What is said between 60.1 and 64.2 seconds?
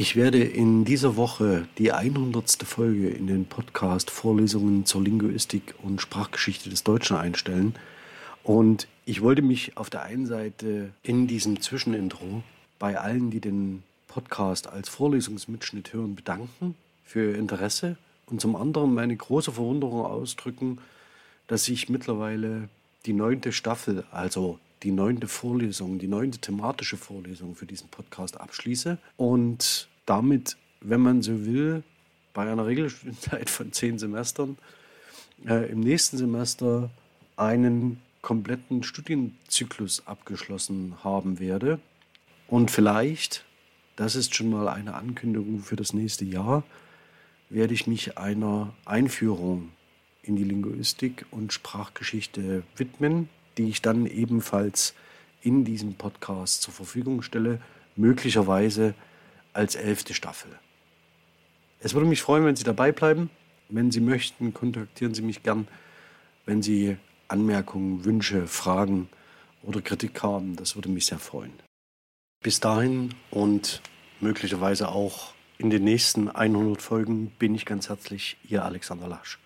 Staffel. Es würde mich freuen, wenn Sie dabei bleiben. Wenn Sie